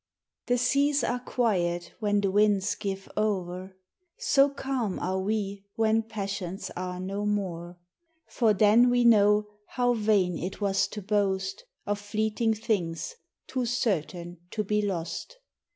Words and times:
The 0.47 0.57
seas 0.57 1.03
are 1.03 1.19
quiet 1.19 1.93
when 1.99 2.21
the 2.21 2.31
winds 2.31 2.73
give 2.73 3.07
o'er; 3.15 3.75
So 4.17 4.49
calm 4.49 4.97
are 4.97 5.19
we 5.19 5.63
when 5.75 6.01
passions 6.01 6.71
are 6.75 6.99
no 6.99 7.23
more. 7.23 7.77
For 8.25 8.51
then 8.51 8.89
we 8.89 9.05
know 9.05 9.45
how 9.77 9.93
vain 9.93 10.39
it 10.39 10.59
was 10.59 10.87
to 10.87 11.03
boast 11.03 11.65
Of 11.85 11.99
fleeting 11.99 12.55
tilings, 12.55 13.13
too 13.45 13.67
certain 13.67 14.39
to 14.49 14.63
be 14.63 14.81
lost. 14.81 15.37